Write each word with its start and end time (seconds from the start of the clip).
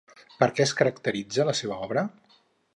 Per 0.43 0.47
què 0.59 0.65
es 0.65 0.73
caracteritza 0.79 1.47
la 1.51 1.55
seva 1.63 1.79
obra? 1.89 2.09